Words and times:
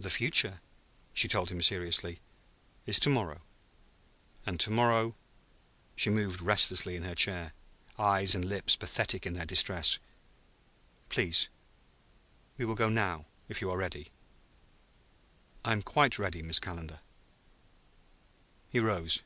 "The 0.00 0.10
future," 0.10 0.60
she 1.14 1.28
told 1.28 1.48
him 1.48 1.62
seriously, 1.62 2.18
"is 2.86 2.98
to 2.98 3.08
morrow; 3.08 3.40
and 4.44 4.58
to 4.58 4.68
morrow..." 4.72 5.14
She 5.94 6.10
moved 6.10 6.42
restlessly 6.42 6.96
in 6.96 7.04
her 7.04 7.14
chair, 7.14 7.52
eyes 7.96 8.34
and 8.34 8.44
lips 8.44 8.74
pathetic 8.74 9.26
in 9.26 9.34
their 9.34 9.46
distress. 9.46 10.00
"Please, 11.08 11.48
we 12.58 12.64
will 12.64 12.74
go 12.74 12.88
now, 12.88 13.26
if 13.48 13.60
you 13.60 13.70
are 13.70 13.76
ready." 13.78 14.10
"I 15.64 15.70
am 15.70 15.82
quite 15.82 16.18
ready, 16.18 16.42
Miss 16.42 16.58
Calendar." 16.58 16.98
He 18.70 18.80
rose. 18.80 19.22